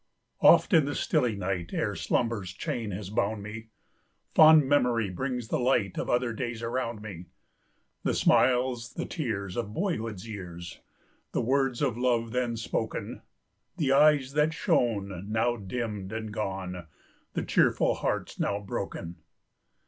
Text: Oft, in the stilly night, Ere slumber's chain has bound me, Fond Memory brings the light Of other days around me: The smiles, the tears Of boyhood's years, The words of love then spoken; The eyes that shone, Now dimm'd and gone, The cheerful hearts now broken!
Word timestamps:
Oft, 0.39 0.73
in 0.73 0.85
the 0.85 0.95
stilly 0.95 1.35
night, 1.35 1.69
Ere 1.73 1.93
slumber's 1.93 2.53
chain 2.53 2.89
has 2.89 3.11
bound 3.11 3.43
me, 3.43 3.67
Fond 4.33 4.67
Memory 4.67 5.11
brings 5.11 5.49
the 5.49 5.59
light 5.59 5.95
Of 5.95 6.09
other 6.09 6.33
days 6.33 6.63
around 6.63 7.03
me: 7.03 7.27
The 8.01 8.15
smiles, 8.15 8.93
the 8.93 9.05
tears 9.05 9.55
Of 9.55 9.75
boyhood's 9.75 10.27
years, 10.27 10.79
The 11.33 11.41
words 11.41 11.83
of 11.83 11.99
love 11.99 12.31
then 12.31 12.57
spoken; 12.57 13.21
The 13.77 13.91
eyes 13.91 14.33
that 14.33 14.55
shone, 14.55 15.31
Now 15.31 15.55
dimm'd 15.55 16.11
and 16.11 16.33
gone, 16.33 16.87
The 17.33 17.43
cheerful 17.45 17.93
hearts 17.93 18.39
now 18.39 18.59
broken! 18.59 19.17